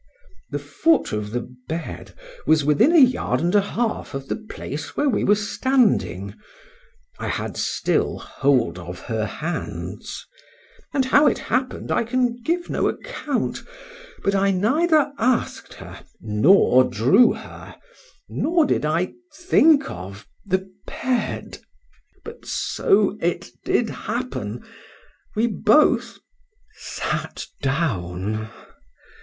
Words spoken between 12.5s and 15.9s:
no account; but I neither ask'd